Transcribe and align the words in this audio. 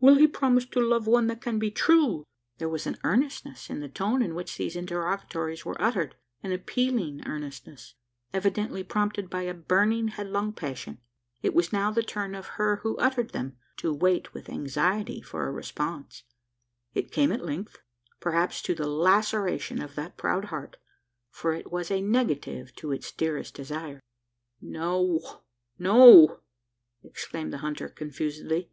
Will 0.00 0.16
he 0.16 0.26
promise 0.28 0.66
to 0.66 0.82
love 0.86 1.06
one 1.06 1.28
that 1.28 1.40
can 1.40 1.58
be 1.58 1.70
true?" 1.70 2.22
There 2.58 2.68
was 2.68 2.86
an 2.86 2.98
earnestness 3.04 3.70
in 3.70 3.80
the 3.80 3.88
tone 3.88 4.20
in 4.20 4.34
which 4.34 4.58
these 4.58 4.76
interrogatories 4.76 5.64
were 5.64 5.80
uttered 5.80 6.14
an 6.42 6.52
appealing 6.52 7.26
earnestness 7.26 7.94
evidently 8.34 8.84
prompted 8.84 9.30
by 9.30 9.44
a 9.44 9.54
burning 9.54 10.08
headlong 10.08 10.52
passion. 10.52 10.98
It 11.40 11.54
was 11.54 11.72
now 11.72 11.90
the 11.90 12.02
turn 12.02 12.34
of 12.34 12.46
her 12.60 12.80
who 12.82 12.98
uttered 12.98 13.30
them, 13.30 13.56
to 13.78 13.90
wait 13.94 14.34
with 14.34 14.50
anxiety 14.50 15.22
for 15.22 15.48
a 15.48 15.52
response. 15.52 16.22
It 16.92 17.10
came 17.10 17.32
at 17.32 17.42
length 17.42 17.78
perhaps 18.20 18.60
to 18.64 18.74
the 18.74 18.86
laceration 18.86 19.80
of 19.80 19.94
that 19.94 20.18
proud 20.18 20.44
heart: 20.52 20.76
for 21.30 21.54
it 21.54 21.72
was 21.72 21.90
a 21.90 22.02
negative 22.02 22.74
to 22.76 22.92
its 22.92 23.10
dearest 23.10 23.54
desire. 23.54 24.00
"No, 24.60 25.40
no!" 25.78 26.40
exclaimed 27.02 27.54
the 27.54 27.58
hunter 27.64 27.88
confusedly. 27.88 28.70